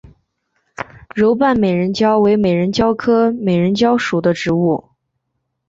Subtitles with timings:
[1.13, 4.83] 柔瓣美人蕉为美人蕉科美人蕉属的植物。